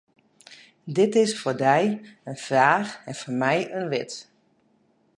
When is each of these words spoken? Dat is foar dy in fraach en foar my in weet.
Dat 0.95 1.13
is 1.23 1.31
foar 1.41 1.57
dy 1.65 1.81
in 2.29 2.37
fraach 2.45 2.89
en 3.09 3.15
foar 3.21 3.37
my 3.41 3.57
in 3.77 3.85
weet. 3.93 4.13